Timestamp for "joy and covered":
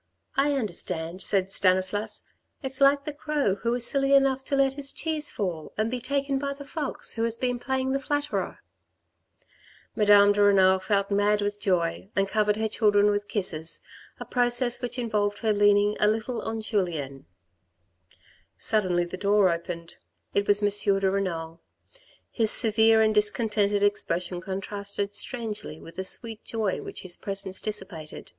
11.58-12.56